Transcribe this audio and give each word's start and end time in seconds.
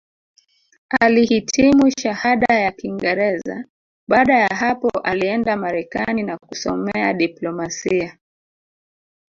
Alihitimu 1.01 1.89
Shahada 1.99 2.55
ya 2.59 2.71
Kingereza 2.71 3.65
Baada 4.07 4.37
ya 4.39 4.47
hapo 4.47 4.89
alienda 5.03 5.57
Marekani 5.57 6.23
na 6.23 6.37
kusomea 6.37 7.13
diplomasia 7.13 8.17